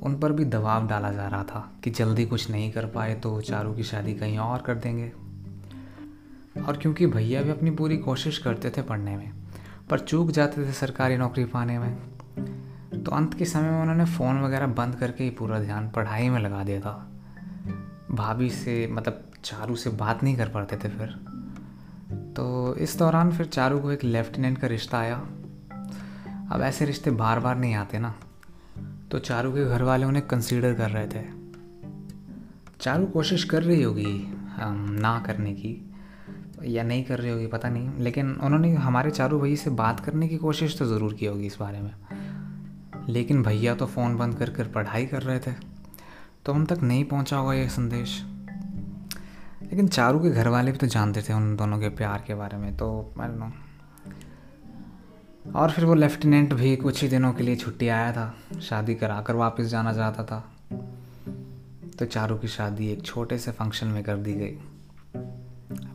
उन 0.02 0.20
पर 0.20 0.32
भी 0.32 0.46
दबाव 0.46 0.88
डाला 0.88 1.12
जा 1.12 1.28
रहा 1.28 1.44
था 1.44 1.72
कि 1.84 1.92
जल्दी 1.92 2.26
कुछ 2.26 2.50
नहीं 2.52 2.72
कर 2.72 2.86
पाए 2.86 3.14
तो 3.16 3.40
चारू 3.42 3.74
की 3.74 3.84
शादी 3.84 4.14
कहीं 4.14 4.38
और 4.38 4.62
कर 4.62 4.76
देंगे। 4.76 5.12
और 6.62 6.78
क्योंकि 6.78 7.08
भैया 7.08 7.42
भी 7.42 7.50
अपनी 7.50 7.72
पूरी 7.72 7.98
कोशिश 7.98 8.38
करते 8.38 8.70
थे 8.70 8.82
पढ़ने 8.82 9.18
में, 9.18 9.32
पर 9.90 10.00
चूक 10.00 10.32
जाते 10.32 10.68
थे 10.68 10.72
सरकारी 10.74 11.18
नौकरी 11.18 11.46
पाने 11.46 11.80
में 11.80 11.98
तो 13.06 13.12
अंत 13.12 13.34
के 13.34 13.46
समय 13.46 13.70
में 13.72 13.82
उन्होंने 13.82 14.06
फ़ोन 14.08 14.42
वगैरह 14.42 14.68
बंद 14.68 14.96
करके 14.96 15.24
ही 15.24 15.30
पूरा 15.30 15.60
ध्यान 15.60 15.90
पढ़ाई 15.90 16.30
में 16.30 16.40
लगा 16.40 16.64
दिया 16.64 16.80
था। 16.80 17.12
भाभी 18.16 18.50
से 18.50 18.88
मतलब 18.92 19.32
चारू 19.44 19.76
से 19.76 19.90
बात 19.90 20.24
नहीं 20.24 20.36
कर 20.38 20.50
पाते 20.50 20.78
थे 20.78 20.90
फिर। 20.90 21.08
तो 22.38 22.76
इस 22.76 22.98
दौरान 22.98 23.32
फिर 23.32 23.46
चारू 23.46 23.80
को 23.80 23.92
एक 23.92 24.04
लेफ्टिनेंट 24.04 24.58
का 24.58 24.68
रिश्ता 24.68 25.00
आया। 25.00 25.18
अब 26.52 26.62
ऐसे 26.62 26.86
रिश्ते 26.86 27.12
बार 27.12 27.40
बार 27.40 27.58
नहीं 27.58 27.74
आते 27.76 28.00
ना। 28.00 28.14
तो 29.12 29.20
चारू 29.20 29.52
के 29.52 29.66
घर 29.66 29.84
वाले 29.84 30.06
उन्हें 30.06 30.26
कंसीडर 30.28 30.74
कर 30.74 30.90
रहे 30.90 31.08
थे। 31.08 31.24
चारू 32.82 33.06
कोशिश 33.06 33.44
कर 33.44 33.64
रही 33.64 33.84
होगी 33.84 34.34
ना 35.00 35.20
करने 35.20 35.54
की, 35.54 35.92
या 36.64 36.84
नहीं 36.84 37.04
कर 37.04 37.20
रही 37.20 37.32
होगी, 37.32 37.48
पता 37.48 37.70
नहीं। 37.70 38.00
लेकिन 38.00 38.36
उन्होंने 38.36 38.74
हमारे 38.74 39.12
चारू 39.12 39.40
भैया 39.40 39.56
से 39.56 39.70
बात 39.70 40.00
करने 40.00 40.28
की 40.28 40.38
कोशिश 40.38 40.78
तो 40.80 40.86
ज़रूर 40.86 41.14
की 41.14 41.26
होगी 41.26 41.46
इस 41.46 41.58
बारे 41.60 41.80
में। 41.82 41.94
लेकिन 43.10 43.44
भैया 43.44 43.76
तो 43.76 43.86
फ़ोन 43.86 44.16
बंद 44.16 44.36
कर 44.36 44.50
कर 44.50 44.68
पढ़ाई 44.68 45.06
कर 45.06 45.22
रहे 45.22 45.40
थे। 45.40 45.75
तो 46.46 46.54
हम 46.54 46.66
तक 46.66 46.80
नहीं 46.84 47.04
पहुँचा 47.04 47.38
होगा 47.38 47.54
ये 47.54 47.68
संदेश। 47.70 48.24
लेकिन 49.64 49.88
चारू 49.88 50.20
के 50.20 50.30
घर 50.30 50.48
वाले 50.48 50.72
भी 50.72 50.78
तो 50.78 50.88
जानते 50.88 51.22
थे 51.22 51.34
उन 51.34 51.56
दोनों 51.56 51.80
के 51.80 51.90
प्यार 51.90 52.24
के 52.28 52.36
बारे 52.36 52.58
में 52.58 52.76
तो 52.78 53.14
मैं 53.18 53.28
नो 53.30 53.52
और 55.56 55.72
फिर 55.72 55.86
वो 55.86 55.94
लेफ्टिनेंट 55.94 56.54
भी 56.54 56.76
कुछ 56.76 57.02
ही 57.02 57.08
दिनों 57.08 57.34
के 57.34 57.44
लिए 57.44 57.56
छुट्टी 57.56 57.88
आया 57.88 58.12
था, 58.12 58.36
शादी 58.62 58.96
करा 58.96 59.22
कर 59.22 59.36
वापस 59.36 59.66
जाना 59.66 59.94
चाहता 59.94 60.24
था। 60.24 60.40
तो 62.00 62.06
चारू 62.06 62.38
की 62.38 62.48
शादी 62.48 62.92
एक 62.92 63.04
छोटे 63.04 63.38
से 63.38 63.52
फ़ंक्शन 63.52 63.88
में 63.88 64.04
कर 64.04 64.18
दी 64.18 64.34
गई। 64.34 64.58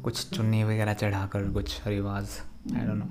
कुछ 0.03 0.31
चुन्नी 0.31 0.63
वगैरह 0.65 0.93
चढ़ाकर, 0.93 1.49
कुछ 1.53 1.87
रिवाज 1.87 2.29
आई 2.77 2.87
डोंट 2.87 2.99
नो 2.99 3.09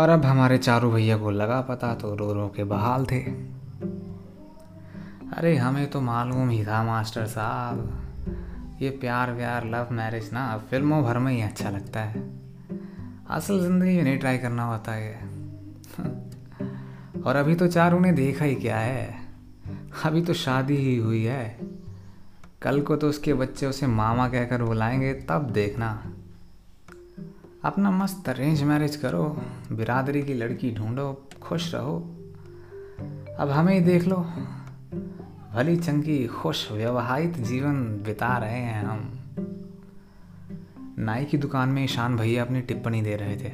और 0.00 0.08
अब 0.08 0.24
हमारे 0.24 0.58
चारों 0.58 0.92
भैया 0.92 1.16
को 1.18 1.30
लगा 1.30 1.60
पता 1.60 1.94
तो 1.94 2.14
रो 2.16 2.32
रो 2.32 2.48
के 2.56 2.64
बहाल 2.64 3.06
थे। 3.06 3.51
अरे, 5.32 5.56
हमें 5.56 5.90
तो 5.90 6.00
मालूम 6.00 6.48
ही 6.48 6.64
था, 6.66 6.82
मास्टर 6.82 7.26
साहब। 7.26 8.78
ये 8.82 8.90
प्यार 8.90 9.32
व्यार, 9.32 9.64
लव 9.64 9.88
मैरिज 9.92 10.32
ना 10.32 10.58
फ़िल्मों 10.70 11.02
भर 11.04 11.18
में 11.18 11.32
ही 11.32 11.40
अच्छा 11.42 11.70
लगता 11.70 12.00
है। 12.00 12.30
असल 13.30 13.60
ज़िंदगी 13.60 13.96
में 13.96 14.02
नहीं 14.02 14.18
ट्राई 14.18 14.38
करना 14.38 14.64
होता 14.64 14.92
है 14.92 15.14
और 17.22 17.36
अभी 17.36 17.54
तो 17.54 17.66
चारों 17.66 18.00
ने 18.00 18.12
देखा 18.12 18.44
ही 18.44 18.54
क्या 18.54 18.78
है। 18.78 19.14
अभी 20.04 20.22
तो 20.22 20.34
शादी 20.34 20.76
ही 20.76 20.96
हुई 20.96 21.24
है। 21.24 21.58
कल 22.62 22.80
को 22.80 22.96
तो 22.96 23.08
उसके 23.08 23.34
बच्चे 23.34 23.66
उसे 23.66 23.86
मामा 23.86 24.28
कहकर 24.28 24.62
बुलाएँगे, 24.62 25.14
तब 25.14 25.50
देखना। 25.50 26.12
अपना 27.64 27.90
मस्त 27.90 28.28
अरेंज 28.28 28.62
मैरिज 28.62 28.96
करो, 28.96 29.42
बिरादरी 29.72 30.22
की 30.22 30.34
लड़की 30.34 30.74
ढूंढो, 30.74 31.28
खुश 31.42 31.74
रहो। 31.74 31.98
अब 33.38 33.50
हमें 33.50 33.74
ही 33.74 33.80
देख 33.80 34.04
लो। 34.04 34.26
भली 35.54 35.76
चंगी, 35.76 36.26
खुश, 36.26 36.72
व्यवहारित 36.72 37.38
जीवन 37.38 37.84
बिता 37.84 38.38
रहे 38.38 38.58
हैं 38.58 38.84
हम। 38.84 39.12
नाई 40.98 41.24
की 41.24 41.38
दुकान 41.38 41.68
में 41.68 41.84
ईशान 41.84 42.16
भैया 42.16 42.44
अपनी 42.44 42.60
टिप्पणी 42.60 43.02
दे 43.02 43.16
रहे 43.16 43.36
थे। 43.36 43.52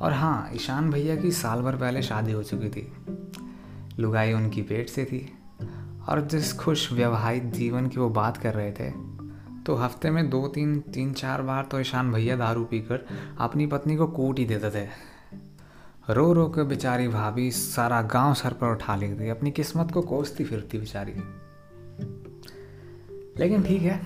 और 0.00 0.12
हाँ 0.12 0.50
ईशान 0.54 0.90
भैया 0.90 1.16
की 1.16 1.30
साल 1.30 1.62
भर 1.62 1.76
पहले 1.76 2.02
शादी 2.02 2.32
हो 2.32 2.42
चुकी 2.42 2.68
थी। 2.68 2.92
लुगाई 3.98 4.32
उनकी 4.32 4.62
पेट 4.62 4.88
से 4.88 5.04
थी। 5.04 5.38
और 6.08 6.20
जिस 6.20 6.52
खुश 6.52 6.92
व्यवहारिक 6.92 7.50
जीवन 7.50 7.88
की 7.88 8.00
वो 8.00 8.08
बात 8.08 8.36
कर 8.36 8.54
रहे 8.54 8.72
थे 8.72 8.90
तो 9.66 9.74
हफ़्ते 9.74 10.10
में 10.10 10.30
दो, 10.30 10.48
तीन 10.48 10.80
तीन, 10.80 11.12
चार 11.12 11.42
बार 11.42 11.64
तो 11.64 11.80
ईशान 11.80 12.12
भैया 12.12 12.36
दारू 12.36 12.64
पीकर 12.64 13.06
अपनी 13.38 13.66
पत्नी 13.66 13.96
को 13.96 14.06
कोट 14.06 14.38
ही 14.38 14.44
देते 14.44 14.70
थे। 14.70 15.13
रो 16.10 16.32
रो 16.32 16.48
के 16.48 16.62
बेचारी 16.62 17.08
भाभी 17.08 17.50
सारा 17.50 18.02
गाँव 18.02 18.34
सर 18.34 18.52
पर 18.52 18.66
उठा 18.66 18.96
लेती 18.96 19.28
अपनी 19.28 19.50
किस्मत 19.50 19.90
को 19.90 20.02
कोसती 20.02 20.44
फिरती 20.44 20.78
बेचारी। 20.78 21.12
लेकिन 23.38 23.62
ठीक 23.62 23.82
है, 23.82 24.00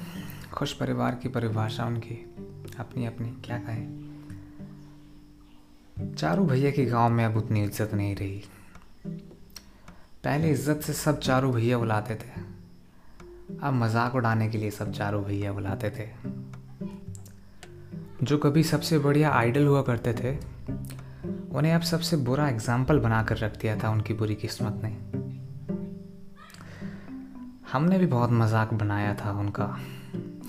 खुश 0.52 0.73
परिवार 0.73 1.14
की 1.14 1.28
परिभाषा 1.28 1.87
उनकी। 1.87 2.14
अपनी 2.78 3.07
अपनी, 3.07 3.28
क्या 3.45 3.59
कहें। 3.59 3.88
चारू 6.14 6.45
भैया 6.45 6.71
के 6.71 6.85
गाँव 6.85 7.11
में 7.11 7.25
अब 7.25 7.37
उतनी 7.37 7.64
इज़्ज़त 7.64 7.95
नहीं 7.95 8.14
रही। 8.17 8.43
पहले 10.25 10.50
इज़्ज़त 10.50 10.81
से 10.81 10.93
सब 10.93 11.19
चारू 11.21 11.52
भैया 11.52 11.78
बुलाते 11.78 12.14
थे। 12.14 12.31
अब 13.62 13.75
मज़ाक 13.75 14.14
उड़ाने 14.14 14.49
के 14.49 14.59
लिए 14.59 14.71
सब 14.71 14.93
चारू 14.93 15.21
भैया 15.21 15.52
बुलाते 15.52 15.90
थे। 15.90 16.07
जो 18.23 18.38
कभी 18.38 18.62
सबसे 18.62 18.99
बढ़िया 18.99 19.31
आइडल 19.31 19.67
हुआ 19.67 19.83
करते 19.83 20.12
थे 20.12 20.33
उन्हें 21.25 21.75
अब 21.75 21.81
सबसे 21.81 22.17
बुरा 22.17 22.49
एग्ज़ाम्पल 22.49 22.99
बनाकर 22.99 23.37
रख 23.37 23.61
दिया 23.61 23.77
था 23.77 23.91
उनकी 23.91 24.15
बुरी 24.15 24.35
किस्मत 24.35 24.81
ने। 24.85 24.91
हमने 27.73 27.99
भी 27.99 28.07
बहुत 28.07 28.31
मज़ाक 28.31 28.75
बनाया 28.75 29.15
था 29.15 29.33
उनका 29.33 29.79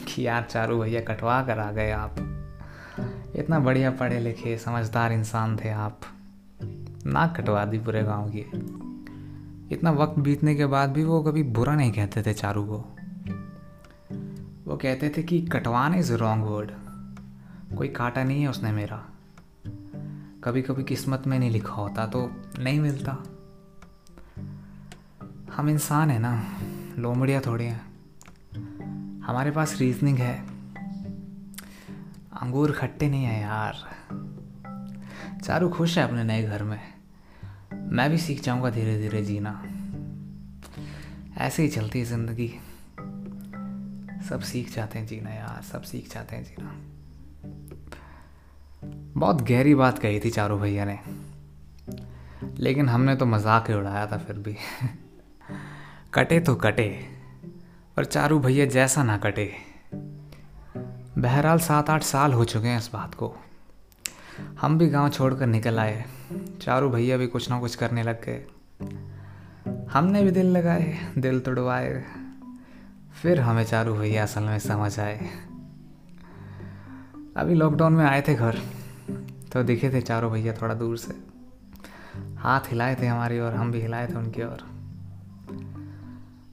कि 0.08 0.28
यार 0.28 0.44
चारू 0.44 0.80
भैया 0.80 1.02
कटवा 1.02 1.42
कर 1.42 1.60
आ 1.60 1.72
गए 1.72 1.92
आप। 1.92 2.16
इतना 3.36 3.60
बढ़िया 3.60 3.92
पढ़े 3.92 4.20
लिखे, 4.20 4.58
समझदार 4.58 5.12
इंसान 5.12 5.58
थे 5.58 5.70
आप। 5.70 6.00
ना 7.06 7.28
कटवा 7.28 7.66
दी 7.66 7.80
पूरे 7.80 8.04
गाँव 8.04 8.30
की। 8.30 8.46
इतना 9.76 9.92
वक्त 9.92 10.20
बीतने 10.20 10.56
के 10.56 10.66
बाद 10.66 10.90
भी 10.90 11.04
वो 11.04 11.22
कभी 11.24 11.44
बुरा 11.44 11.76
नहीं 11.76 11.92
कहते 11.92 12.22
थे 12.22 12.34
चारू 12.34 12.66
को। 12.66 12.78
वो 14.66 14.78
कहते 14.78 15.10
थे 15.18 15.24
कि 15.24 15.42
कटवाना 15.42 15.96
इज़ 15.96 16.14
रॉन्ग 16.14 16.46
वर्ड 16.46 16.72
कोई 17.78 17.88
काटा 17.88 18.24
नहीं 18.24 18.42
है 18.42 18.50
उसने 18.50 18.72
मेरा। 18.72 19.09
कभी 20.44 20.62
कभी 20.62 20.84
किस्मत 20.84 21.24
में 21.28 21.40
नहीं 21.40 21.52
लिखा 21.52 21.74
होता 21.74 22.08
तो 22.08 22.32
नहीं 22.60 22.80
मिलता। 22.80 23.12
हम 25.54 25.70
इंसान 25.70 26.10
हैं 26.10 26.20
ना, 26.20 26.60
लोमड़िया 26.98 27.42
थोड़े 27.42 27.66
हैं। 27.66 27.82
हमारे 29.22 29.52
पास 29.52 29.78
रीजनिंग 29.78 30.18
है। 30.18 30.46
अंगूर 32.42 32.72
खट्टे 32.72 33.10
नहीं 33.10 33.24
है 33.24 33.42
यार। 33.42 33.76
चारू 35.44 35.70
खुश 35.70 35.98
है 35.98 36.04
अपने 36.04 36.24
नए 36.24 36.44
घर 36.44 36.64
में। 36.64 36.80
मैं 37.74 38.10
भी 38.10 38.18
सीख 38.18 38.44
जाऊँगा 38.44 38.70
धीरे 38.70 39.00
धीरे 39.00 39.22
जीना। 39.22 39.64
ऐसे 41.38 41.64
ही 41.64 41.70
चलती 41.70 42.00
है 42.00 42.06
ज़िंदगी। 42.06 42.54
सब 44.30 44.40
सीख 44.40 44.76
जाते 44.76 45.00
हैं 45.00 45.08
जीना 45.08 45.30
यार, 45.30 45.62
सब 45.62 45.82
सीख 45.82 46.14
जाते 46.14 46.36
हैं 46.36 46.44
जीना। 46.44 46.89
बहुत 49.20 49.42
गहरी 49.42 49.74
बात 49.76 49.98
कही 50.00 50.20
थी 50.20 50.30
चारों 50.30 50.60
भैया 50.60 50.86
ने। 50.86 50.98
लेकिन 52.58 52.90
हमने 52.90 53.16
तो 53.16 53.26
मज़ाक 53.26 53.70
ही 53.70 53.76
उड़ाया 53.76 54.06
था 54.08 54.18
फिर 54.18 54.36
भी। 54.36 54.56
कटे 56.14 56.40
तो 56.40 56.56
कटे, 56.56 56.88
पर 57.98 58.06
चारू 58.06 58.40
भैया 58.40 58.66
जैसा 58.66 59.04
ना 59.04 59.18
कटे। 59.18 59.52
बहरहाल 61.18 61.60
सात 61.60 61.90
आठ 61.90 62.04
साल 62.04 62.34
हो 62.34 62.46
चुके 62.46 62.68
हैं 62.68 62.78
इस 62.78 62.90
बात 62.94 63.16
को। 63.16 63.34
हम 64.62 64.78
भी 64.78 64.88
गाँव 64.88 65.10
छोड़कर 65.10 65.46
निकल 65.46 65.80
आए। 65.80 66.04
चारू 66.62 66.90
भैया 66.90 67.18
भी 67.18 67.28
कुछ 67.28 67.50
ना 67.50 67.60
कुछ 67.60 67.76
करने 67.76 68.04
लग 68.04 68.26
गए। 68.26 68.46
हमने 69.92 70.24
भी 70.24 70.32
दिल 70.32 70.46
लगाए, 70.46 70.98
दिल 71.18 71.40
तोड़वाए। 71.40 72.04
फिर 73.22 73.40
हमें 73.40 73.64
चारू 73.64 73.94
भैया 73.94 74.24
असल 74.24 74.44
में 74.44 74.60
समझ 74.60 75.00
आए। 75.00 75.30
अभी 77.38 77.54
लॉकडाउन 77.54 77.94
में 77.94 78.06
आए 78.06 78.22
थे 78.22 78.36
घर। 78.36 78.62
तो 79.54 79.64
दिखे 79.64 79.90
थे 79.90 80.02
चारों 80.02 80.32
भैया 80.32 80.54
थोड़ा 80.54 80.74
दूर 80.74 80.98
से। 80.98 81.40
हाथ 82.38 82.60
हिलाए 82.60 82.96
थे 82.96 83.08
हमारी 83.08 83.40
और 83.40 83.54
हम 83.54 83.72
भी 83.72 83.82
हिलाए 83.82 84.08
थे 84.08 84.14
उनकी 84.14 84.44
ओर। 84.44 84.58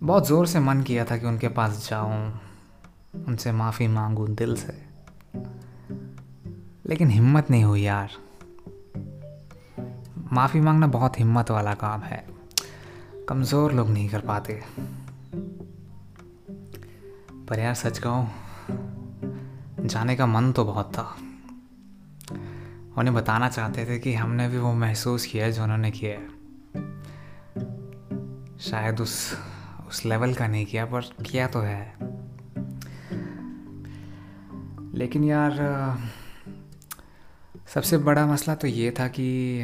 बहुत 0.02 0.28
ज़ोर 0.28 0.46
से 0.46 0.60
मन 0.60 0.82
किया 0.82 1.04
था 1.04 1.16
कि 1.16 1.26
उनके 1.26 1.48
पास 1.48 1.88
जाऊँ, 1.90 2.40
उनसे 3.28 3.52
माफ़ी 3.52 3.88
मांगूं 3.88 4.34
दिल 4.34 4.56
से। 4.56 4.86
लेकिन 6.86 7.10
हिम्मत 7.10 7.50
नहीं 7.50 7.64
हुई 7.64 7.82
यार। 7.82 8.10
माफ़ी 10.32 10.60
मांगना 10.60 10.86
बहुत 10.86 11.18
हिम्मत 11.18 11.50
वाला 11.50 11.74
काम 11.74 12.00
है। 12.00 12.26
कमज़ोर 13.28 13.72
लोग 13.72 13.88
नहीं 13.88 14.08
कर 14.08 14.20
पाते। 14.20 14.62
पर 17.48 17.58
यार 17.58 17.74
सच 17.74 17.98
कहूँ, 17.98 18.30
जाने 19.86 20.16
का 20.16 20.26
मन 20.26 20.52
तो 20.52 20.64
बहुत 20.64 20.92
था। 20.94 21.16
उन्हें 22.98 23.14
बताना 23.14 23.48
चाहते 23.48 23.86
थे 23.86 23.98
कि 23.98 24.14
हमने 24.14 24.48
भी 24.48 24.58
वो 24.58 24.72
महसूस 24.72 25.26
किया 25.26 25.50
जो 25.50 25.62
उन्होंने 25.62 25.90
किया 25.90 26.18
शायद 28.60 29.00
उस 29.00 29.38
उस 29.88 30.04
लेवल 30.04 30.34
का 30.34 30.46
नहीं 30.46 30.66
किया, 30.66 30.84
पर 30.84 31.00
किया 31.00 31.46
तो 31.46 31.60
है। 31.60 31.96
लेकिन 34.98 35.24
यार, 35.24 35.52
सबसे 37.74 37.98
बड़ा 37.98 38.26
मसला 38.26 38.54
तो 38.54 38.66
ये 38.66 38.90
था 38.90 39.08
कि, 39.08 39.60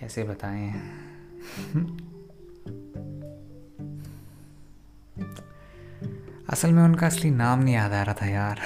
कैसे 0.00 0.24
बताएँ? 0.24 0.72
असल 6.50 6.72
में 6.72 6.82
उनका 6.82 7.06
असली 7.06 7.30
नाम 7.30 7.58
नहीं 7.58 7.74
याद 7.74 7.92
आ 7.92 8.02
रहा 8.02 8.14
था 8.14 8.26
यार। 8.26 8.60